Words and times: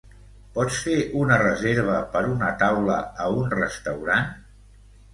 Pots 0.53 0.79
fer 0.85 0.95
una 1.25 1.37
reserva 1.43 1.99
per 2.17 2.23
una 2.33 2.51
taula 2.65 2.99
a 3.27 3.31
un 3.39 3.57
restaurant? 3.63 4.31